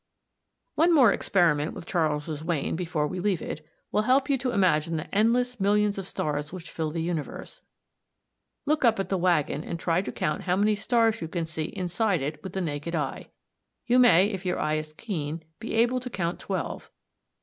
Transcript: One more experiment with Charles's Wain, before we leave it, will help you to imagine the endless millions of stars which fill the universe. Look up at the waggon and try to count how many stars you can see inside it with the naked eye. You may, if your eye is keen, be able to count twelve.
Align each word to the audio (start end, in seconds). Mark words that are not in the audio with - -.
One 0.73 0.95
more 0.95 1.13
experiment 1.13 1.75
with 1.75 1.85
Charles's 1.85 2.43
Wain, 2.43 2.75
before 2.75 3.05
we 3.05 3.19
leave 3.19 3.39
it, 3.39 3.63
will 3.91 4.01
help 4.01 4.31
you 4.31 4.37
to 4.39 4.49
imagine 4.49 4.97
the 4.97 5.13
endless 5.13 5.59
millions 5.59 5.99
of 5.99 6.07
stars 6.07 6.51
which 6.51 6.71
fill 6.71 6.89
the 6.89 7.03
universe. 7.03 7.61
Look 8.65 8.83
up 8.83 8.99
at 8.99 9.09
the 9.09 9.17
waggon 9.19 9.63
and 9.63 9.79
try 9.79 10.01
to 10.01 10.11
count 10.11 10.41
how 10.45 10.55
many 10.55 10.73
stars 10.73 11.21
you 11.21 11.27
can 11.27 11.45
see 11.45 11.65
inside 11.65 12.23
it 12.23 12.41
with 12.41 12.53
the 12.53 12.61
naked 12.61 12.95
eye. 12.95 13.29
You 13.85 13.99
may, 13.99 14.25
if 14.29 14.43
your 14.43 14.57
eye 14.57 14.77
is 14.79 14.91
keen, 14.93 15.43
be 15.59 15.75
able 15.75 15.99
to 15.99 16.09
count 16.09 16.39
twelve. 16.39 16.89